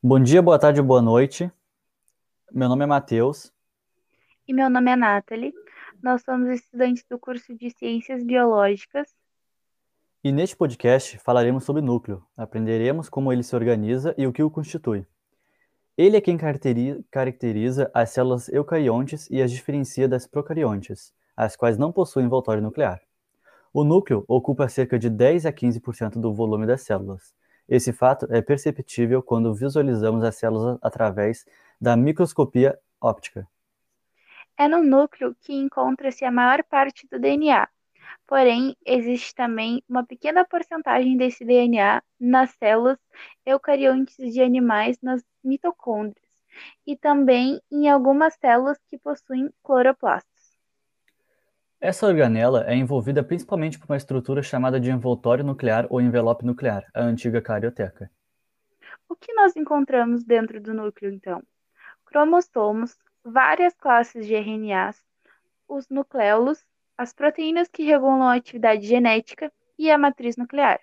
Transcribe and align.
Bom 0.00 0.20
dia, 0.20 0.40
boa 0.40 0.56
tarde, 0.60 0.80
boa 0.80 1.02
noite. 1.02 1.50
Meu 2.52 2.68
nome 2.68 2.84
é 2.84 2.86
Matheus. 2.86 3.52
E 4.46 4.54
meu 4.54 4.70
nome 4.70 4.92
é 4.92 4.94
Nathalie. 4.94 5.52
Nós 6.00 6.22
somos 6.22 6.48
estudantes 6.50 7.04
do 7.10 7.18
curso 7.18 7.52
de 7.56 7.68
Ciências 7.70 8.22
Biológicas. 8.22 9.12
E 10.22 10.30
neste 10.30 10.56
podcast 10.56 11.18
falaremos 11.18 11.64
sobre 11.64 11.82
núcleo. 11.82 12.24
Aprenderemos 12.36 13.08
como 13.08 13.32
ele 13.32 13.42
se 13.42 13.56
organiza 13.56 14.14
e 14.16 14.24
o 14.24 14.32
que 14.32 14.40
o 14.40 14.48
constitui. 14.48 15.04
Ele 15.96 16.16
é 16.16 16.20
quem 16.20 16.38
caracteriza 17.10 17.90
as 17.92 18.10
células 18.10 18.48
eucariontes 18.50 19.28
e 19.28 19.42
as 19.42 19.50
diferencia 19.50 20.06
das 20.06 20.28
procariontes, 20.28 21.12
as 21.36 21.56
quais 21.56 21.76
não 21.76 21.90
possuem 21.90 22.26
envoltório 22.26 22.62
nuclear. 22.62 23.02
O 23.74 23.82
núcleo 23.82 24.24
ocupa 24.28 24.68
cerca 24.68 24.96
de 24.96 25.10
10 25.10 25.44
a 25.44 25.52
15% 25.52 26.20
do 26.20 26.32
volume 26.32 26.68
das 26.68 26.82
células. 26.82 27.34
Esse 27.68 27.92
fato 27.92 28.26
é 28.30 28.40
perceptível 28.40 29.22
quando 29.22 29.54
visualizamos 29.54 30.24
as 30.24 30.36
células 30.36 30.78
através 30.80 31.44
da 31.80 31.96
microscopia 31.96 32.78
óptica. 33.00 33.46
É 34.56 34.66
no 34.66 34.82
núcleo 34.82 35.36
que 35.40 35.52
encontra-se 35.52 36.24
a 36.24 36.30
maior 36.30 36.64
parte 36.64 37.06
do 37.06 37.18
DNA. 37.18 37.68
Porém, 38.26 38.74
existe 38.84 39.34
também 39.34 39.82
uma 39.88 40.04
pequena 40.04 40.44
porcentagem 40.44 41.16
desse 41.16 41.44
DNA 41.44 42.02
nas 42.18 42.50
células 42.52 42.98
eucariontes 43.44 44.16
de 44.16 44.40
animais 44.42 44.98
nas 45.02 45.22
mitocôndrias 45.44 46.28
e 46.86 46.96
também 46.96 47.60
em 47.70 47.88
algumas 47.88 48.34
células 48.34 48.78
que 48.88 48.98
possuem 48.98 49.50
cloroplastos. 49.62 50.37
Essa 51.80 52.06
organela 52.08 52.64
é 52.66 52.74
envolvida 52.74 53.22
principalmente 53.22 53.78
por 53.78 53.86
uma 53.88 53.96
estrutura 53.96 54.42
chamada 54.42 54.80
de 54.80 54.90
envoltório 54.90 55.44
nuclear 55.44 55.86
ou 55.88 56.00
envelope 56.00 56.44
nuclear, 56.44 56.84
a 56.92 57.02
antiga 57.02 57.40
carioteca. 57.40 58.10
O 59.08 59.14
que 59.14 59.32
nós 59.32 59.54
encontramos 59.54 60.24
dentro 60.24 60.60
do 60.60 60.74
núcleo, 60.74 61.12
então? 61.12 61.40
Cromossomos, 62.04 62.98
várias 63.24 63.74
classes 63.74 64.26
de 64.26 64.34
RNAs, 64.34 65.04
os 65.68 65.88
nucleolos, 65.88 66.66
as 66.96 67.12
proteínas 67.12 67.68
que 67.68 67.84
regulam 67.84 68.24
a 68.24 68.34
atividade 68.34 68.84
genética 68.84 69.52
e 69.78 69.88
a 69.88 69.96
matriz 69.96 70.36
nuclear. 70.36 70.80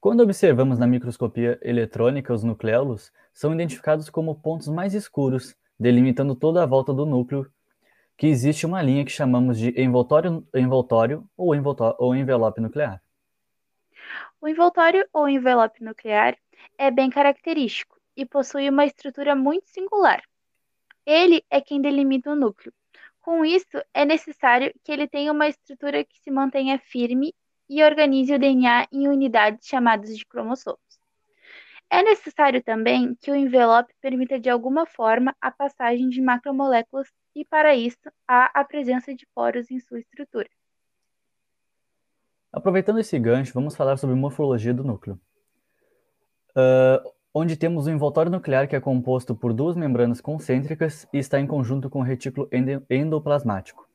Quando 0.00 0.20
observamos 0.20 0.78
na 0.78 0.86
microscopia 0.86 1.58
eletrônica 1.60 2.32
os 2.32 2.44
nucleolos, 2.44 3.12
são 3.34 3.52
identificados 3.52 4.08
como 4.08 4.40
pontos 4.40 4.68
mais 4.68 4.94
escuros, 4.94 5.54
delimitando 5.78 6.34
toda 6.34 6.62
a 6.62 6.66
volta 6.66 6.94
do 6.94 7.04
núcleo 7.04 7.46
que 8.18 8.26
existe 8.26 8.66
uma 8.66 8.82
linha 8.82 9.04
que 9.04 9.12
chamamos 9.12 9.56
de 9.56 9.80
envoltório, 9.80 10.44
envoltório 10.52 11.24
ou, 11.36 11.54
envoltório 11.54 11.96
ou 12.00 12.16
envelope 12.16 12.60
nuclear. 12.60 13.00
O 14.40 14.48
envoltório 14.48 15.06
ou 15.12 15.28
envelope 15.28 15.82
nuclear 15.84 16.36
é 16.76 16.90
bem 16.90 17.10
característico 17.10 17.96
e 18.16 18.26
possui 18.26 18.68
uma 18.68 18.84
estrutura 18.84 19.36
muito 19.36 19.68
singular. 19.68 20.20
Ele 21.06 21.44
é 21.48 21.60
quem 21.60 21.80
delimita 21.80 22.32
o 22.32 22.36
núcleo. 22.36 22.74
Com 23.20 23.44
isso, 23.44 23.80
é 23.94 24.04
necessário 24.04 24.74
que 24.82 24.90
ele 24.90 25.06
tenha 25.06 25.30
uma 25.30 25.46
estrutura 25.46 26.02
que 26.04 26.18
se 26.18 26.30
mantenha 26.30 26.76
firme 26.76 27.32
e 27.70 27.84
organize 27.84 28.34
o 28.34 28.38
DNA 28.38 28.88
em 28.90 29.06
unidades 29.06 29.68
chamadas 29.68 30.16
de 30.18 30.26
cromossomos. 30.26 30.80
É 31.88 32.02
necessário 32.02 32.62
também 32.64 33.14
que 33.14 33.30
o 33.30 33.36
envelope 33.36 33.94
permita 34.00 34.40
de 34.40 34.50
alguma 34.50 34.86
forma 34.86 35.36
a 35.40 35.52
passagem 35.52 36.08
de 36.08 36.20
macromoléculas 36.20 37.08
e, 37.34 37.44
para 37.44 37.74
isso, 37.74 38.10
há 38.26 38.50
a 38.58 38.64
presença 38.64 39.14
de 39.14 39.26
poros 39.34 39.70
em 39.70 39.78
sua 39.78 40.00
estrutura. 40.00 40.48
Aproveitando 42.52 42.98
esse 42.98 43.18
gancho, 43.18 43.52
vamos 43.52 43.76
falar 43.76 43.96
sobre 43.98 44.16
morfologia 44.16 44.72
do 44.72 44.82
núcleo. 44.82 45.20
Uh, 46.50 47.12
onde 47.32 47.56
temos 47.56 47.86
o 47.86 47.90
envoltório 47.90 48.32
nuclear 48.32 48.66
que 48.66 48.74
é 48.74 48.80
composto 48.80 49.34
por 49.34 49.52
duas 49.52 49.76
membranas 49.76 50.20
concêntricas 50.20 51.06
e 51.12 51.18
está 51.18 51.38
em 51.38 51.46
conjunto 51.46 51.90
com 51.90 52.00
o 52.00 52.02
retículo 52.02 52.48
endoplasmático. 52.90 53.86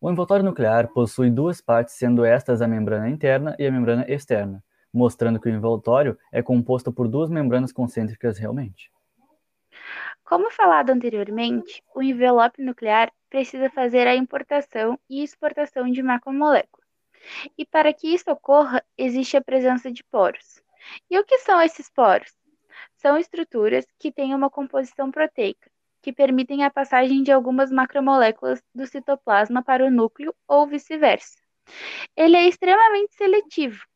O 0.00 0.10
envoltório 0.10 0.44
nuclear 0.44 0.88
possui 0.88 1.30
duas 1.30 1.60
partes, 1.62 1.94
sendo 1.94 2.24
estas 2.24 2.60
a 2.60 2.68
membrana 2.68 3.08
interna 3.08 3.56
e 3.58 3.66
a 3.66 3.72
membrana 3.72 4.04
externa, 4.06 4.62
mostrando 4.92 5.40
que 5.40 5.48
o 5.48 5.52
envoltório 5.52 6.18
é 6.30 6.42
composto 6.42 6.92
por 6.92 7.08
duas 7.08 7.30
membranas 7.30 7.72
concêntricas 7.72 8.36
realmente. 8.36 8.92
Como 10.34 10.50
falado 10.50 10.90
anteriormente, 10.90 11.80
o 11.94 12.02
envelope 12.02 12.60
nuclear 12.60 13.12
precisa 13.30 13.70
fazer 13.70 14.08
a 14.08 14.16
importação 14.16 14.98
e 15.08 15.22
exportação 15.22 15.88
de 15.88 16.02
macromoléculas. 16.02 16.88
E 17.56 17.64
para 17.64 17.94
que 17.94 18.12
isso 18.12 18.28
ocorra, 18.28 18.84
existe 18.98 19.36
a 19.36 19.40
presença 19.40 19.92
de 19.92 20.02
poros. 20.02 20.60
E 21.08 21.16
o 21.20 21.24
que 21.24 21.38
são 21.38 21.62
esses 21.62 21.88
poros? 21.88 22.32
São 22.96 23.16
estruturas 23.16 23.86
que 23.96 24.10
têm 24.10 24.34
uma 24.34 24.50
composição 24.50 25.08
proteica, 25.08 25.70
que 26.02 26.12
permitem 26.12 26.64
a 26.64 26.70
passagem 26.70 27.22
de 27.22 27.30
algumas 27.30 27.70
macromoléculas 27.70 28.60
do 28.74 28.88
citoplasma 28.88 29.62
para 29.62 29.86
o 29.86 29.90
núcleo 29.90 30.34
ou 30.48 30.66
vice-versa. 30.66 31.38
Ele 32.16 32.36
é 32.36 32.48
extremamente 32.48 33.14
seletivo 33.14 33.86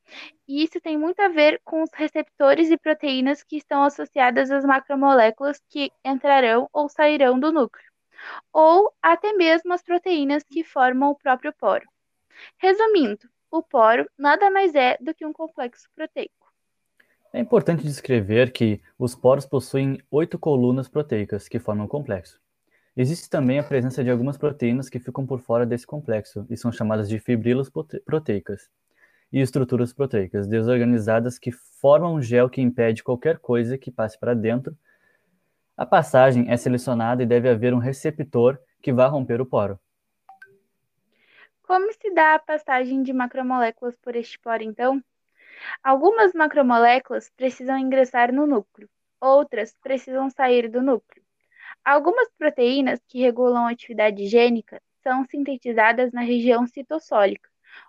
e 0.47 0.63
isso 0.63 0.81
tem 0.81 0.97
muito 0.97 1.21
a 1.21 1.29
ver 1.29 1.61
com 1.65 1.83
os 1.83 1.91
receptores 1.93 2.71
e 2.71 2.77
proteínas 2.77 3.43
que 3.43 3.57
estão 3.57 3.83
associadas 3.83 4.51
às 4.51 4.65
macromoléculas 4.65 5.61
que 5.69 5.93
entrarão 6.05 6.69
ou 6.73 6.89
sairão 6.89 7.39
do 7.39 7.53
núcleo, 7.53 7.85
ou 8.53 8.93
até 9.03 9.33
mesmo 9.33 9.73
as 9.73 9.83
proteínas 9.83 10.43
que 10.43 10.65
formam 10.65 11.11
o 11.11 11.17
próprio 11.17 11.53
poro. 11.53 11.87
Resumindo, 12.59 13.29
o 13.51 13.63
poro 13.63 14.09
nada 14.17 14.51
mais 14.51 14.75
é 14.75 14.97
do 15.01 15.15
que 15.15 15.27
um 15.27 15.33
complexo 15.33 15.89
proteico. 15.95 16.33
É 17.33 17.41
importante 17.41 17.83
descrever 17.83 18.53
que 18.53 18.81
os 18.99 19.15
poros 19.15 19.45
possuem 19.45 20.01
oito 20.11 20.39
colunas 20.39 20.89
proteicas 20.89 21.47
que 21.47 21.59
formam 21.59 21.85
o 21.85 21.89
complexo. 21.89 22.41
Existe 22.97 23.29
também 23.29 23.59
a 23.59 23.63
presença 23.63 24.03
de 24.03 24.11
algumas 24.11 24.39
proteínas 24.39 24.89
que 24.89 24.99
ficam 24.99 25.27
por 25.27 25.41
fora 25.41 25.67
desse 25.67 25.87
complexo 25.87 26.47
e 26.49 26.57
são 26.57 26.73
chamadas 26.73 27.09
de 27.09 27.21
fibrilas 27.21 27.71
proteicas 28.05 28.71
e 29.33 29.41
estruturas 29.41 29.93
proteicas 29.93 30.47
desorganizadas 30.47 31.39
que 31.39 31.53
formam 31.53 32.15
um 32.15 32.23
gel 32.23 32.49
que 32.49 32.61
impede 32.61 33.03
qualquer 33.03 33.39
coisa 33.39 33.77
que 33.77 33.91
passe 33.91 34.19
para 34.19 34.35
dentro. 34.35 34.77
A 35.77 35.87
passagem 35.87 36.51
é 36.51 36.57
selecionada 36.57 37.23
e 37.23 37.27
deve 37.27 37.49
haver 37.49 37.75
um 37.75 37.79
receptor 37.79 38.59
que 38.83 38.93
vá 38.93 39.07
romper 39.07 39.41
o 39.41 39.47
poro. 39.47 39.79
Como 41.63 41.93
se 41.93 42.11
dá 42.15 42.35
a 42.35 42.39
passagem 42.39 43.03
de 43.03 43.13
macromoléculas 43.13 43.95
por 43.97 44.17
este 44.17 44.39
poro, 44.39 44.63
então? 44.63 45.03
Algumas 45.83 46.33
macromoléculas 46.33 47.31
precisam 47.37 47.79
ingressar 47.79 48.33
no 48.33 48.47
núcleo, 48.47 48.89
outras 49.21 49.77
precisam 49.83 50.31
sair 50.31 50.69
do 50.71 50.81
núcleo. 50.81 51.23
Algumas 51.85 52.29
proteínas 52.39 53.01
que 53.07 53.21
regulam 53.21 53.67
a 53.67 53.71
atividade 53.71 54.27
gênica 54.27 54.81
são 55.03 55.25
sintetizadas 55.25 56.13
na 56.13 56.23
região 56.23 56.67
citossólica, 56.67 57.48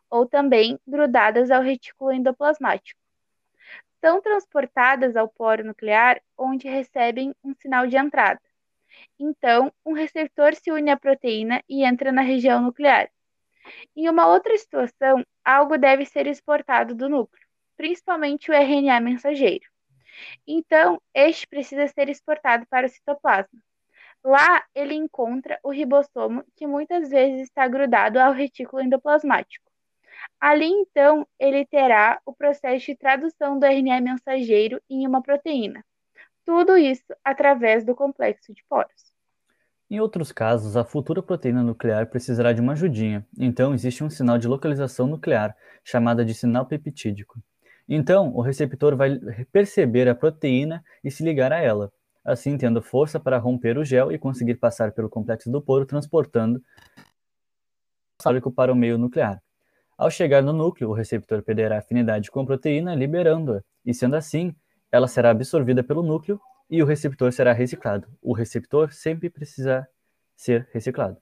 ou 0.10 0.26
também 0.26 0.80
grudadas 0.88 1.52
ao 1.52 1.62
retículo 1.62 2.12
endoplasmático. 2.12 3.00
São 4.02 4.22
transportadas 4.22 5.16
ao 5.16 5.28
poro 5.28 5.64
nuclear, 5.64 6.22
onde 6.38 6.68
recebem 6.68 7.36
um 7.44 7.54
sinal 7.54 7.86
de 7.86 7.98
entrada. 7.98 8.42
Então, 9.20 9.72
um 9.86 9.94
receptor 9.94 10.56
se 10.56 10.72
une 10.72 10.90
à 10.90 10.98
proteína 10.98 11.62
e 11.68 11.84
entra 11.84 12.12
na 12.12 12.22
região 12.22 12.62
nuclear. 12.62 13.10
Em 13.96 14.10
uma 14.10 14.28
outra 14.28 14.58
situação, 14.58 15.24
algo 15.44 15.78
deve 15.78 16.06
ser 16.06 16.28
exportado 16.28 16.96
do 16.96 17.10
núcleo, 17.10 17.46
principalmente 17.76 18.50
o 18.50 18.54
RNA 18.54 19.00
mensageiro. 19.00 19.66
Então, 20.48 21.02
este 21.14 21.48
precisa 21.48 21.88
ser 21.88 22.10
exportado 22.10 22.66
para 22.68 22.88
o 22.88 22.90
citoplasma. 22.90 23.60
Lá, 24.24 24.66
ele 24.76 24.94
encontra 24.96 25.60
o 25.64 25.72
ribossomo, 25.72 26.44
que 26.56 26.68
muitas 26.68 27.10
vezes 27.10 27.42
está 27.44 27.68
grudado 27.68 28.20
ao 28.20 28.34
retículo 28.34 28.82
endoplasmático. 28.82 29.69
Ali, 30.40 30.68
então, 30.68 31.28
ele 31.38 31.66
terá 31.66 32.22
o 32.26 32.34
processo 32.34 32.86
de 32.86 32.96
tradução 32.96 33.60
do 33.60 33.66
RNA 33.66 34.02
mensageiro 34.02 34.82
em 34.90 35.06
uma 35.06 35.22
proteína. 35.22 35.84
Tudo 36.46 36.78
isso 36.78 37.14
através 37.24 37.84
do 37.86 37.94
complexo 37.94 38.54
de 38.54 38.64
poros. 38.68 39.14
Em 39.90 40.00
outros 40.00 40.32
casos, 40.32 40.78
a 40.78 40.86
futura 40.86 41.22
proteína 41.22 41.64
nuclear 41.64 42.08
precisará 42.08 42.54
de 42.54 42.62
uma 42.62 42.74
ajudinha, 42.74 43.26
então 43.40 43.74
existe 43.74 44.04
um 44.04 44.10
sinal 44.10 44.38
de 44.38 44.48
localização 44.48 45.08
nuclear, 45.08 45.56
chamada 45.84 46.24
de 46.24 46.34
sinal 46.34 46.66
peptídico. 46.66 47.42
Então, 47.88 48.32
o 48.36 48.42
receptor 48.42 48.96
vai 48.96 49.20
perceber 49.52 50.08
a 50.08 50.14
proteína 50.14 50.84
e 51.04 51.10
se 51.10 51.24
ligar 51.24 51.52
a 51.52 51.60
ela, 51.60 51.92
assim 52.24 52.56
tendo 52.56 52.84
força 52.84 53.20
para 53.20 53.40
romper 53.40 53.80
o 53.80 53.84
gel 53.84 54.12
e 54.12 54.20
conseguir 54.20 54.56
passar 54.56 54.92
pelo 54.92 55.10
complexo 55.10 55.52
do 55.52 55.60
poro, 55.60 55.88
transportando 55.88 56.62
o 58.46 58.52
para 58.52 58.72
o 58.72 58.76
meio 58.76 58.98
nuclear. 58.98 59.42
Ao 60.00 60.10
chegar 60.10 60.42
no 60.42 60.54
núcleo, 60.54 60.90
o 60.90 60.94
receptor 60.94 61.44
perderá 61.44 61.80
afinidade 61.80 62.32
com 62.32 62.40
a 62.40 62.46
proteína, 62.46 62.96
liberando-a, 62.96 63.62
e 63.86 63.94
sendo 63.94 64.16
assim, 64.16 64.56
ela 64.90 65.10
será 65.10 65.30
absorvida 65.30 65.84
pelo 65.84 66.02
núcleo 66.02 66.40
e 66.70 66.82
o 66.82 66.86
receptor 66.86 67.34
será 67.34 67.52
reciclado. 67.52 68.08
O 68.22 68.32
receptor 68.32 68.94
sempre 68.94 69.30
precisa 69.30 69.86
ser 70.38 70.70
reciclado. 70.72 71.22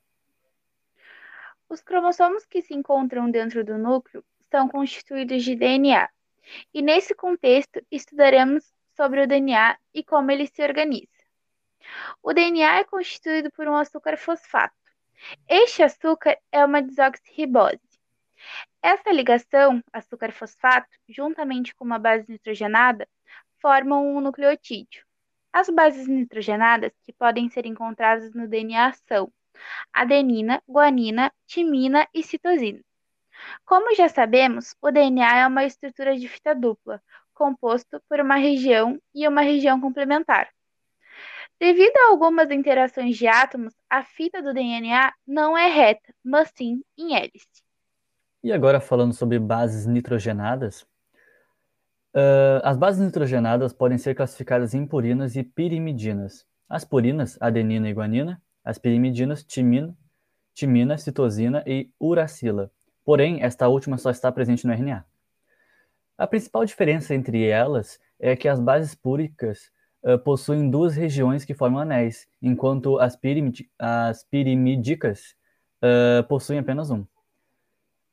Os 1.67 1.81
cromossomos 1.81 2.45
que 2.45 2.61
se 2.61 2.75
encontram 2.75 3.31
dentro 3.31 3.65
do 3.65 3.79
núcleo 3.79 4.23
são 4.51 4.69
constituídos 4.69 5.43
de 5.43 5.55
DNA. 5.55 6.07
E 6.71 6.83
nesse 6.83 7.15
contexto, 7.15 7.81
estudaremos 7.89 8.63
sobre 8.95 9.23
o 9.23 9.27
DNA 9.27 9.75
e 9.91 10.03
como 10.03 10.29
ele 10.29 10.45
se 10.45 10.61
organiza. 10.61 11.07
O 12.21 12.31
DNA 12.31 12.81
é 12.81 12.83
constituído 12.83 13.49
por 13.53 13.67
um 13.67 13.75
açúcar 13.75 14.17
fosfato. 14.17 14.75
Este 15.49 15.81
açúcar 15.81 16.37
é 16.51 16.63
uma 16.63 16.79
desoxirribose. 16.79 17.86
Essa 18.81 19.11
ligação, 19.11 19.83
açúcar-fosfato, 19.91 20.89
juntamente 21.09 21.75
com 21.75 21.83
uma 21.85 21.99
base 21.99 22.31
nitrogenada, 22.31 23.07
formam 23.61 24.15
um 24.15 24.21
nucleotídeo. 24.21 25.03
As 25.51 25.69
bases 25.69 26.07
nitrogenadas 26.07 26.91
que 27.03 27.13
podem 27.13 27.49
ser 27.49 27.65
encontradas 27.65 28.33
no 28.33 28.47
DNA 28.47 28.93
são 29.07 29.31
adenina, 29.91 30.61
guanina, 30.67 31.31
timina 31.47 32.07
e 32.13 32.23
citosina. 32.23 32.81
Como 33.65 33.95
já 33.95 34.09
sabemos, 34.09 34.75
o 34.81 34.91
DNA 34.91 35.39
é 35.39 35.47
uma 35.47 35.65
estrutura 35.65 36.17
de 36.17 36.27
fita 36.27 36.55
dupla, 36.55 37.01
composto 37.33 38.01
por 38.09 38.19
uma 38.19 38.35
região 38.35 38.99
e 39.13 39.27
uma 39.27 39.41
região 39.41 39.79
complementar. 39.79 40.49
Devido 41.59 41.97
a 41.97 42.07
algumas 42.09 42.51
interações 42.51 43.17
de 43.17 43.27
átomos, 43.27 43.73
a 43.89 44.03
fita 44.03 44.41
do 44.41 44.53
DNA 44.53 45.13
não 45.25 45.57
é 45.57 45.67
reta, 45.67 46.13
mas 46.23 46.51
sim 46.55 46.83
em 46.97 47.15
hélice. 47.15 47.66
E 48.43 48.51
agora 48.51 48.79
falando 48.79 49.13
sobre 49.13 49.39
bases 49.39 49.85
nitrogenadas, 49.85 50.83
uh, 52.13 52.61
as 52.63 52.77
bases 52.77 53.03
nitrogenadas 53.03 53.73
podem 53.73 53.97
ser 53.97 54.15
classificadas 54.15 54.73
em 54.73 54.85
purinas 54.85 55.35
e 55.35 55.43
pirimidinas. 55.43 56.45
As 56.69 56.85
purinas, 56.85 57.37
adenina 57.41 57.89
e 57.89 57.93
guanina, 57.93 58.41
as 58.63 58.77
pirimidinas, 58.77 59.43
timina, 59.43 59.97
timina, 60.53 60.97
citosina 60.97 61.63
e 61.65 61.89
uracila. 61.99 62.71
Porém, 63.03 63.41
esta 63.41 63.67
última 63.67 63.97
só 63.97 64.11
está 64.11 64.31
presente 64.31 64.67
no 64.67 64.73
RNA. 64.73 65.05
A 66.17 66.27
principal 66.27 66.65
diferença 66.65 67.15
entre 67.15 67.47
elas 67.47 67.99
é 68.19 68.35
que 68.35 68.47
as 68.47 68.59
bases 68.59 68.93
púricas 68.93 69.71
uh, 70.03 70.19
possuem 70.19 70.69
duas 70.69 70.95
regiões 70.95 71.45
que 71.45 71.53
formam 71.53 71.79
anéis, 71.79 72.27
enquanto 72.41 72.99
as, 72.99 73.15
pirimid 73.15 73.69
as 73.79 74.23
pirimídicas 74.23 75.35
uh, 75.81 76.27
possuem 76.27 76.59
apenas 76.59 76.89
um. 76.89 77.05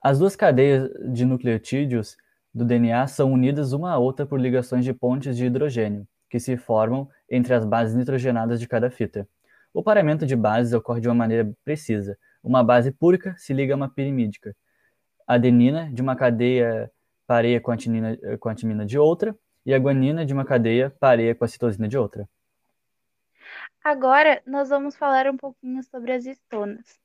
As 0.06 0.18
duas 0.18 0.36
cadeias 0.36 0.90
de 1.14 1.24
nucleotídeos 1.24 2.18
do 2.52 2.62
DNA 2.62 3.06
são 3.06 3.32
unidas 3.32 3.72
uma 3.72 3.92
à 3.92 3.96
outra 3.96 4.26
por 4.26 4.38
ligações 4.38 4.84
de 4.84 4.92
pontes 4.92 5.34
de 5.34 5.46
hidrogênio, 5.46 6.06
que 6.28 6.38
se 6.38 6.58
formam 6.58 7.08
entre 7.26 7.54
as 7.54 7.64
bases 7.64 7.94
nitrogenadas 7.94 8.60
de 8.60 8.68
cada 8.68 8.90
fita. 8.90 9.26
O 9.72 9.82
paramento 9.82 10.26
de 10.26 10.36
bases 10.36 10.74
ocorre 10.74 11.00
de 11.00 11.08
uma 11.08 11.14
maneira 11.14 11.50
precisa. 11.64 12.18
Uma 12.42 12.62
base 12.62 12.92
púrica 12.92 13.34
se 13.38 13.54
liga 13.54 13.72
a 13.72 13.76
uma 13.76 13.88
pirimídica, 13.88 14.54
adenina 15.26 15.90
de 15.90 16.02
uma 16.02 16.14
cadeia 16.14 16.92
pareia 17.26 17.58
com 17.58 17.70
a, 17.70 17.76
tinina, 17.78 18.18
com 18.38 18.50
a 18.50 18.54
timina 18.54 18.84
de 18.84 18.98
outra 18.98 19.34
e 19.64 19.72
a 19.72 19.78
guanina 19.78 20.26
de 20.26 20.34
uma 20.34 20.44
cadeia 20.44 20.90
pareia 21.00 21.34
com 21.34 21.46
a 21.46 21.48
citosina 21.48 21.88
de 21.88 21.96
outra. 21.96 22.28
Agora 23.82 24.42
nós 24.46 24.68
vamos 24.68 24.96
falar 24.96 25.26
um 25.30 25.36
pouquinho 25.38 25.82
sobre 25.82 26.12
as 26.12 26.26
histonas. 26.26 27.00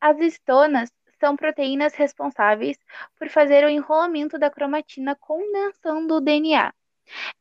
As 0.00 0.20
histonas 0.20 0.92
são 1.20 1.36
proteínas 1.36 1.94
responsáveis 1.94 2.76
por 3.16 3.28
fazer 3.28 3.64
o 3.64 3.68
enrolamento 3.68 4.38
da 4.38 4.50
cromatina 4.50 5.16
condensando 5.16 6.14
o 6.14 6.20
DNA. 6.20 6.72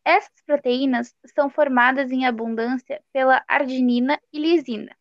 Essas 0.03 0.41
proteínas 0.45 1.13
são 1.35 1.49
formadas 1.49 2.11
em 2.11 2.25
abundância 2.25 3.03
pela 3.11 3.43
arginina 3.47 4.19
e 4.31 4.39
lisina, 4.39 4.95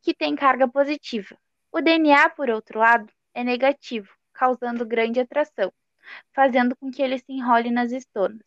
que 0.00 0.14
têm 0.14 0.34
carga 0.34 0.66
positiva. 0.66 1.36
O 1.70 1.80
DNA, 1.80 2.30
por 2.30 2.50
outro 2.50 2.78
lado, 2.78 3.12
é 3.34 3.44
negativo, 3.44 4.08
causando 4.32 4.86
grande 4.86 5.20
atração, 5.20 5.72
fazendo 6.32 6.76
com 6.76 6.90
que 6.90 7.02
ele 7.02 7.18
se 7.18 7.32
enrole 7.32 7.70
nas 7.70 7.92
estonas. 7.92 8.46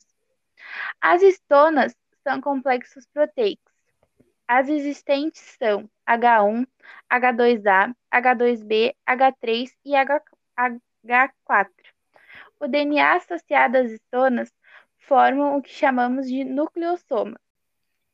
As 1.00 1.22
estonas 1.22 1.96
são 2.24 2.42
complexos 2.42 3.06
proteicos. 3.08 3.74
As 4.48 4.68
existentes 4.68 5.56
são 5.60 5.90
H1, 6.08 6.68
H2A, 7.12 7.96
H2B, 8.14 8.96
H3 9.08 9.72
e 9.84 9.92
H4. 9.94 11.70
O 12.60 12.68
DNA 12.68 13.16
associado 13.16 13.78
às 13.78 13.92
estonas 13.92 14.54
formam 14.98 15.58
o 15.58 15.62
que 15.62 15.72
chamamos 15.72 16.28
de 16.28 16.44
nucleossoma. 16.44 17.40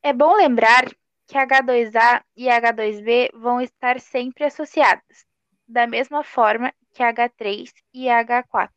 É 0.04 0.12
bom 0.12 0.36
lembrar 0.36 0.86
que 1.28 1.38
H2A 1.38 2.24
e 2.36 2.48
H2B 2.48 3.32
vão 3.34 3.62
estar 3.62 4.00
sempre 4.00 4.46
associadas, 4.46 5.26
da 5.68 5.88
mesma 5.88 6.24
forma 6.24 6.74
que 6.92 7.04
H3 7.04 7.72
e 7.94 8.06
H4. 8.08 8.70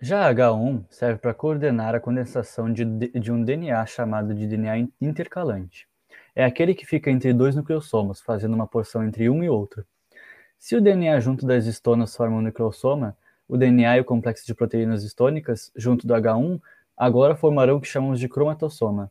Já 0.00 0.32
H1 0.32 0.84
serve 0.90 1.20
para 1.20 1.32
coordenar 1.32 1.94
a 1.94 2.00
condensação 2.00 2.72
de, 2.72 2.84
de 2.84 3.32
um 3.32 3.42
DNA 3.42 3.84
chamado 3.86 4.34
de 4.34 4.46
DNA 4.46 4.88
intercalante. 5.00 5.88
É 6.36 6.44
aquele 6.44 6.74
que 6.74 6.84
fica 6.84 7.10
entre 7.10 7.32
dois 7.32 7.56
nucleossomos, 7.56 8.20
fazendo 8.20 8.52
uma 8.52 8.66
porção 8.66 9.02
entre 9.02 9.30
um 9.30 9.42
e 9.42 9.48
outro. 9.48 9.86
Se 10.58 10.76
o 10.76 10.82
DNA 10.82 11.18
junto 11.18 11.46
das 11.46 11.64
histonas 11.64 12.14
forma 12.14 12.36
um 12.36 12.42
nucleossoma, 12.42 13.16
o 13.48 13.56
DNA 13.56 13.96
e 13.96 14.00
o 14.00 14.04
complexo 14.04 14.44
de 14.44 14.54
proteínas 14.54 15.02
histônicas 15.02 15.72
junto 15.74 16.06
do 16.06 16.12
H1 16.12 16.60
agora 16.94 17.34
formarão 17.34 17.76
o 17.76 17.80
que 17.80 17.88
chamamos 17.88 18.20
de 18.20 18.28
cromatossoma. 18.28 19.10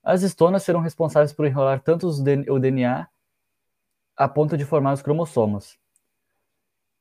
As 0.00 0.22
histonas 0.22 0.62
serão 0.62 0.78
responsáveis 0.78 1.32
por 1.32 1.44
enrolar 1.44 1.82
tanto 1.82 2.06
o 2.06 2.58
DNA 2.60 3.08
a 4.16 4.28
ponto 4.28 4.56
de 4.56 4.64
formar 4.64 4.92
os 4.92 5.02
cromossomos. 5.02 5.76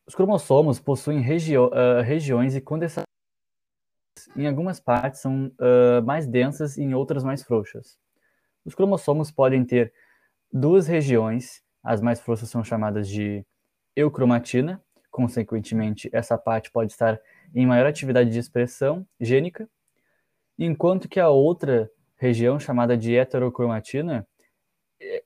Os 0.07 0.15
cromossomos 0.15 0.79
possuem 0.79 1.19
uh, 1.19 2.01
regiões 2.03 2.55
e 2.55 2.61
condensações. 2.61 3.05
Em 4.35 4.47
algumas 4.47 4.79
partes 4.79 5.21
são 5.21 5.51
uh, 5.59 6.03
mais 6.03 6.25
densas 6.25 6.75
e 6.75 6.81
em 6.81 6.95
outras 6.95 7.23
mais 7.23 7.43
frouxas. 7.43 8.03
Os 8.65 8.73
cromossomos 8.73 9.29
podem 9.31 9.63
ter 9.63 9.93
duas 10.51 10.87
regiões, 10.87 11.63
as 11.83 12.01
mais 12.01 12.19
frouxas 12.19 12.49
são 12.49 12.63
chamadas 12.63 13.07
de 13.07 13.45
eucromatina, 13.95 14.83
consequentemente, 15.11 16.09
essa 16.11 16.37
parte 16.37 16.71
pode 16.71 16.91
estar 16.91 17.19
em 17.53 17.65
maior 17.65 17.85
atividade 17.85 18.29
de 18.31 18.39
expressão 18.39 19.07
gênica, 19.21 19.69
enquanto 20.57 21.07
que 21.07 21.19
a 21.19 21.29
outra 21.29 21.89
região, 22.17 22.59
chamada 22.59 22.97
de 22.97 23.15
heterocromatina, 23.15 24.27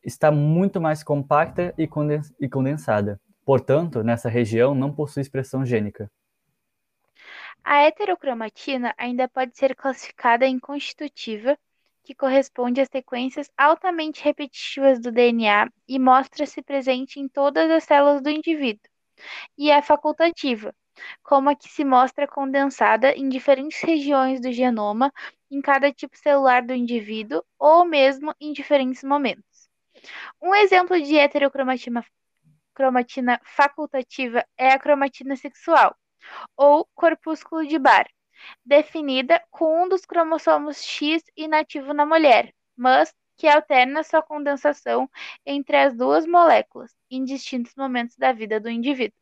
está 0.04 0.32
muito 0.32 0.82
mais 0.82 1.04
compacta 1.04 1.74
e 1.78 2.48
condensada. 2.50 3.20
Portanto, 3.46 4.04
nessa 4.04 4.28
região 4.30 4.76
não 4.76 4.94
possui 4.94 5.22
expressão 5.22 5.66
gênica. 5.66 6.12
A 7.64 7.84
heterocromatina 7.84 8.94
ainda 8.98 9.28
pode 9.28 9.58
ser 9.58 9.76
classificada 9.76 10.46
em 10.46 10.60
constitutiva, 10.60 11.58
que 12.04 12.16
corresponde 12.16 12.82
a 12.82 12.86
sequências 12.86 13.50
altamente 13.58 14.24
repetitivas 14.24 15.00
do 15.00 15.12
DNA 15.12 15.70
e 15.88 16.00
mostra-se 16.00 16.62
presente 16.62 17.20
em 17.20 17.28
todas 17.28 17.70
as 17.70 17.84
células 17.84 18.22
do 18.22 18.30
indivíduo, 18.30 18.90
e 19.58 19.70
é 19.70 19.82
facultativa, 19.82 20.74
como 21.24 21.50
a 21.50 21.56
que 21.56 21.70
se 21.70 21.84
mostra 21.84 22.28
condensada 22.28 23.12
em 23.14 23.30
diferentes 23.30 23.82
regiões 23.82 24.42
do 24.42 24.52
genoma 24.52 25.12
em 25.50 25.62
cada 25.62 25.92
tipo 25.92 26.18
celular 26.18 26.62
do 26.62 26.74
indivíduo 26.74 27.44
ou 27.58 27.86
mesmo 27.86 28.34
em 28.40 28.54
diferentes 28.54 29.04
momentos. 29.04 29.70
Um 30.42 30.56
exemplo 30.56 31.02
de 31.02 31.18
heterocromatina 31.18 32.06
cromatina 32.74 33.42
facultativa 33.44 34.46
é 34.58 34.70
a 34.70 34.80
cromatina 34.80 35.36
sexual, 35.36 35.94
ou 36.56 36.88
corpúsculo 36.96 37.68
de 37.68 37.78
Barr, 37.78 38.08
definida 38.66 39.42
com 39.50 39.84
um 39.84 39.90
dos 39.90 40.06
cromossomos 40.06 40.84
X 40.84 41.24
inativo 41.36 41.94
na 41.94 42.06
mulher, 42.06 42.54
mas 42.76 43.14
que 43.38 43.48
alterna 43.48 44.04
sua 44.04 44.22
condensação 44.22 45.10
entre 45.46 45.78
as 45.78 45.96
duas 45.96 46.26
moléculas 46.26 46.94
em 47.10 47.24
distintos 47.24 47.74
momentos 47.76 48.18
da 48.18 48.34
vida 48.34 48.60
do 48.60 48.70
indivíduo. 48.70 49.18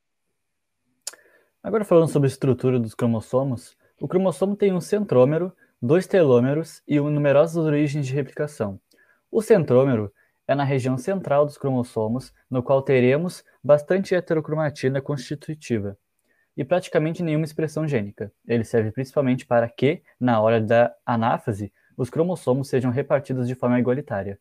Agora 1.62 1.86
falando 1.86 2.10
sobre 2.10 2.28
a 2.28 2.32
estrutura 2.32 2.80
dos 2.80 2.96
cromossomos, 2.96 3.78
o 4.00 4.08
cromossomo 4.08 4.56
tem 4.56 4.74
um 4.74 4.82
centrômero, 4.82 5.54
dois 5.82 6.08
telômeros 6.08 6.82
e 6.88 7.00
numerosas 7.00 7.58
origens 7.58 8.08
de 8.08 8.14
replicação. 8.14 8.80
O 9.30 9.42
centrômero 9.42 10.12
é 10.48 10.56
na 10.56 10.64
região 10.64 10.98
central 10.98 11.46
dos 11.46 11.58
cromossomos, 11.58 12.34
no 12.50 12.64
qual 12.64 12.82
teremos 12.82 13.44
bastante 13.64 14.16
heterocromatina 14.16 15.02
constitutiva 15.02 15.98
e 16.58 16.66
praticamente 16.66 17.22
nenhuma 17.22 17.46
expressão 17.46 17.88
gênica. 17.88 18.32
Ele 18.48 18.64
serve 18.64 18.92
principalmente 18.92 19.46
para 19.46 19.70
que, 19.70 20.02
na 20.20 20.42
hora 20.42 20.60
da 20.60 20.92
anáfase, 21.06 21.72
os 21.96 22.10
cromossomos 22.10 22.68
sejam 22.68 22.90
repartidos 22.90 23.48
de 23.48 23.54
forma 23.54 23.80
igualitária. 23.80 24.40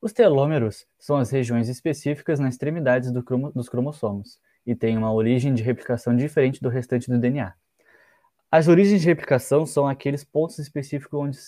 Os 0.00 0.12
telômeros 0.12 0.86
são 0.98 1.16
as 1.16 1.30
regiões 1.30 1.68
específicas 1.68 2.40
nas 2.40 2.54
extremidades 2.54 3.12
do 3.12 3.22
cromo 3.22 3.52
dos 3.52 3.68
cromossomos 3.68 4.40
e 4.66 4.74
têm 4.74 4.96
uma 4.96 5.12
origem 5.12 5.52
de 5.52 5.62
replicação 5.62 6.16
diferente 6.16 6.62
do 6.62 6.70
restante 6.70 7.10
do 7.10 7.18
DNA. 7.18 7.54
As 8.50 8.68
origens 8.68 9.02
de 9.02 9.06
replicação 9.06 9.66
são 9.66 9.86
aqueles 9.86 10.24
pontos 10.24 10.58
específicos 10.58 11.18
onde, 11.20 11.38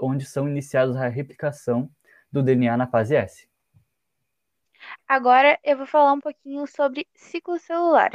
onde 0.00 0.26
são 0.26 0.48
iniciados 0.48 0.96
a 0.96 1.08
replicação 1.08 1.90
do 2.30 2.42
DNA 2.42 2.76
na 2.76 2.86
fase 2.86 3.14
S. 3.14 3.48
Agora 5.08 5.58
eu 5.64 5.76
vou 5.76 5.86
falar 5.86 6.12
um 6.12 6.20
pouquinho 6.20 6.66
sobre 6.66 7.06
ciclo 7.14 7.58
celular. 7.58 8.10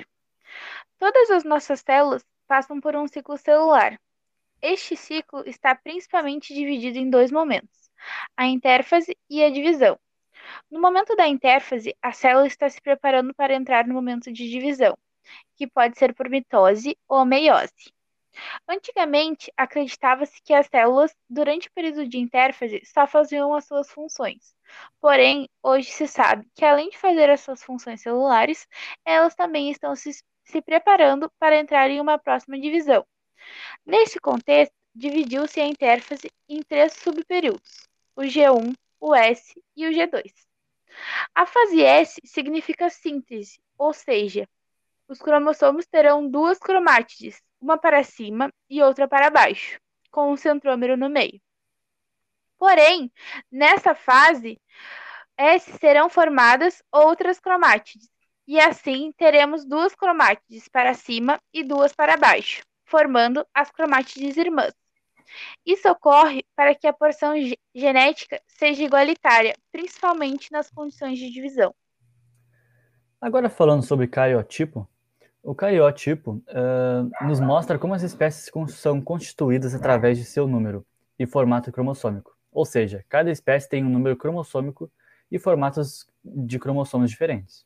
Todas 1.00 1.30
as 1.32 1.44
nossas 1.44 1.80
células 1.82 2.26
passam 2.48 2.80
por 2.80 2.96
um 2.96 3.08
ciclo 3.08 3.38
celular. 3.38 4.00
Este 4.62 4.96
ciclo 4.96 5.44
está 5.48 5.74
principalmente 5.74 6.54
dividido 6.54 6.98
em 6.98 7.10
dois 7.10 7.32
momentos: 7.32 7.90
a 8.38 8.46
intérfase 8.46 9.18
e 9.30 9.44
a 9.44 9.50
divisão. 9.50 10.00
No 10.70 10.80
momento 10.82 11.16
da 11.16 11.28
intérfase, 11.28 11.96
a 12.02 12.12
célula 12.12 12.48
está 12.48 12.70
se 12.70 12.82
preparando 12.82 13.34
para 13.34 13.54
entrar 13.54 13.88
no 13.88 13.94
momento 13.94 14.32
de 14.32 14.50
divisão, 14.50 14.98
que 15.56 15.68
pode 15.68 15.98
ser 15.98 16.14
por 16.14 16.30
mitose 16.30 16.98
ou 17.08 17.26
meiose. 17.26 17.94
Antigamente, 18.68 19.52
acreditava-se 19.58 20.42
que 20.42 20.54
as 20.54 20.68
células, 20.68 21.16
durante 21.30 21.68
o 21.68 21.72
período 21.72 22.08
de 22.08 22.18
intérfase, 22.18 22.82
só 22.86 23.06
faziam 23.06 23.54
as 23.54 23.66
suas 23.66 23.90
funções. 23.92 24.56
Porém, 25.02 25.50
hoje 25.62 25.92
se 25.92 26.08
sabe 26.08 26.48
que, 26.56 26.64
além 26.64 26.90
de 26.90 26.98
fazer 26.98 27.30
as 27.30 27.42
suas 27.42 27.62
funções 27.62 28.02
celulares, 28.02 28.68
elas 29.04 29.36
também 29.36 29.70
estão 29.70 29.96
se, 29.96 30.12
se 30.44 30.62
preparando 30.62 31.32
para 31.40 31.58
entrar 31.58 31.90
em 31.90 32.00
uma 32.00 32.18
próxima 32.18 32.60
divisão. 32.60 33.06
Nesse 33.86 34.20
contexto, 34.20 34.74
dividiu-se 34.94 35.60
a 35.60 35.66
intérfase 35.66 36.32
em 36.48 36.62
três 36.62 36.94
subperíodos: 36.94 37.88
o 38.16 38.22
G1, 38.22 38.76
o 39.00 39.16
S 39.16 39.54
e 39.76 39.88
o 39.88 39.92
G2. 39.92 40.32
A 41.34 41.46
fase 41.46 41.82
S 41.82 42.20
significa 42.26 42.90
síntese, 42.90 43.60
ou 43.78 43.94
seja, 43.94 44.48
os 45.08 45.20
cromossomos 45.20 45.86
terão 45.86 46.30
duas 46.30 46.60
cromátides, 46.60 47.42
uma 47.60 47.78
para 47.78 48.04
cima 48.04 48.52
e 48.70 48.82
outra 48.82 49.08
para 49.08 49.30
baixo, 49.30 49.80
com 50.10 50.32
um 50.32 50.38
centrômero 50.38 50.98
no 50.98 51.10
meio. 51.10 51.42
Porém, 52.58 53.12
nessa 53.52 53.96
fase, 53.96 54.60
S 55.38 55.72
serão 55.80 56.10
formadas 56.10 56.84
outras 56.92 57.40
cromátides, 57.40 58.11
e 58.48 58.60
assim 58.60 59.12
teremos 59.18 59.66
duas 59.66 59.96
cromátides 59.96 60.68
para 60.68 60.94
cima 60.94 61.40
e 61.54 61.64
duas 61.64 61.94
para 61.94 62.18
baixo, 62.18 62.64
formando 62.86 63.46
as 63.54 63.72
cromátides 63.72 64.38
irmãs. 64.38 64.74
Isso 65.66 65.90
ocorre 65.90 66.44
para 66.56 66.76
que 66.76 66.88
a 66.88 66.94
porção 66.94 67.34
genética 67.74 68.42
seja 68.48 68.84
igualitária, 68.84 69.56
principalmente 69.72 70.52
nas 70.52 70.70
condições 70.70 71.18
de 71.18 71.32
divisão. 71.32 71.74
Agora 73.20 73.50
falando 73.50 73.84
sobre 73.84 74.08
cariotipo, 74.08 74.88
o 75.44 75.56
cariotipo 75.56 76.44
uh, 76.50 77.28
nos 77.28 77.40
mostra 77.40 77.80
como 77.80 77.94
as 77.94 78.04
espécies 78.04 78.52
são 78.70 79.02
constituídas 79.02 79.74
através 79.74 80.18
de 80.18 80.26
seu 80.26 80.48
número 80.48 80.86
e 81.18 81.26
formato 81.26 81.72
cromossômico. 81.72 82.36
Ou 82.52 82.66
seja, 82.66 83.06
cada 83.08 83.32
espécie 83.32 83.70
tem 83.70 83.84
um 83.84 83.90
número 83.90 84.18
cromossômico 84.18 84.92
e 85.32 85.40
formatos 85.40 86.08
de 86.24 86.60
cromossomos 86.60 87.10
diferentes. 87.10 87.66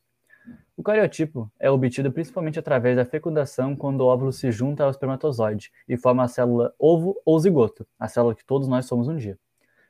O 0.76 0.82
cariotipo 0.82 1.50
é 1.58 1.70
obtido 1.70 2.12
principalmente 2.12 2.58
através 2.58 2.96
da 2.96 3.04
fecundação 3.04 3.74
quando 3.74 4.02
o 4.02 4.06
óvulo 4.06 4.32
se 4.32 4.52
junta 4.52 4.84
ao 4.84 4.90
espermatozoide 4.90 5.72
e 5.88 5.96
forma 5.96 6.24
a 6.24 6.28
célula 6.28 6.74
ovo 6.78 7.20
ou 7.24 7.38
zigoto, 7.38 7.86
a 7.98 8.08
célula 8.08 8.34
que 8.34 8.44
todos 8.44 8.68
nós 8.68 8.84
somos 8.84 9.08
um 9.08 9.16
dia. 9.16 9.38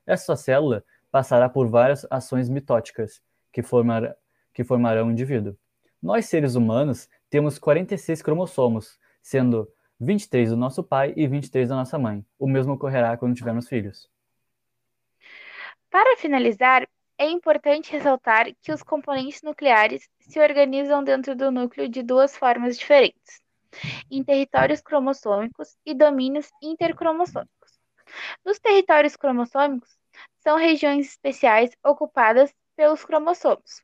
Essa 0.06 0.36
célula 0.36 0.84
passará 1.10 1.48
por 1.48 1.66
várias 1.66 2.06
ações 2.10 2.48
mitóticas 2.48 3.20
que, 3.52 3.62
formar, 3.62 4.14
que 4.54 4.62
formarão 4.62 5.08
o 5.08 5.10
indivíduo. 5.10 5.56
Nós, 6.00 6.26
seres 6.26 6.54
humanos, 6.54 7.08
temos 7.28 7.58
46 7.58 8.22
cromossomos, 8.22 8.98
sendo 9.20 9.68
23 9.98 10.50
do 10.50 10.56
nosso 10.56 10.84
pai 10.84 11.12
e 11.16 11.26
23 11.26 11.68
da 11.68 11.74
nossa 11.74 11.98
mãe. 11.98 12.24
O 12.38 12.46
mesmo 12.46 12.74
ocorrerá 12.74 13.16
quando 13.16 13.34
tivermos 13.34 13.68
filhos. 13.68 14.08
Para 15.90 16.16
finalizar, 16.18 16.86
é 17.18 17.28
importante 17.28 17.92
ressaltar 17.92 18.46
que 18.62 18.72
os 18.72 18.82
componentes 18.82 19.42
nucleares 19.42 20.08
se 20.20 20.38
organizam 20.38 21.02
dentro 21.02 21.34
do 21.34 21.50
núcleo 21.50 21.88
de 21.88 22.02
duas 22.02 22.36
formas 22.36 22.78
diferentes, 22.78 23.40
em 24.10 24.22
territórios 24.22 24.80
cromossômicos 24.80 25.76
e 25.84 25.94
domínios 25.94 26.50
intercromossômicos. 26.62 27.80
Nos 28.44 28.58
territórios 28.58 29.16
cromossômicos, 29.16 29.96
são 30.38 30.56
regiões 30.56 31.08
especiais 31.08 31.70
ocupadas 31.84 32.54
pelos 32.76 33.04
cromossomos. 33.04 33.82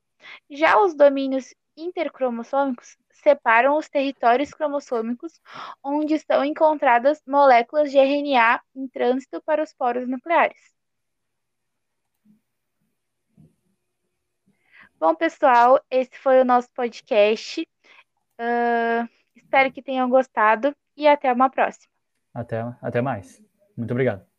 Já 0.51 0.79
os 0.79 0.95
domínios 0.95 1.55
intercromossômicos 1.77 2.97
separam 3.11 3.77
os 3.77 3.89
territórios 3.89 4.53
cromossômicos 4.53 5.41
onde 5.83 6.15
estão 6.15 6.45
encontradas 6.45 7.23
moléculas 7.27 7.91
de 7.91 7.99
RNA 7.99 8.61
em 8.75 8.89
trânsito 8.89 9.43
para 9.43 9.63
os 9.63 9.73
poros 9.73 10.09
nucleares. 10.09 10.72
Bom, 15.03 15.17
pessoal, 15.17 15.81
esse 15.91 16.17
foi 16.17 16.41
o 16.41 16.45
nosso 16.45 16.69
podcast. 16.73 17.61
Uh, 18.41 19.09
espero 19.35 19.73
que 19.73 19.83
tenham 19.83 20.09
gostado 20.09 20.73
e 20.97 21.09
até 21.09 21.33
uma 21.33 21.51
próxima. 21.51 21.93
Até, 22.33 22.61
até 22.81 23.03
mais. 23.03 23.43
Muito 23.77 23.91
obrigado. 23.91 24.32